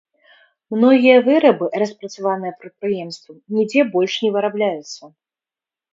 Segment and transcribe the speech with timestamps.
[0.75, 5.03] Многія вырабы, распрацаваныя прадпрыемствам, нідзе больш не вырабляюцца.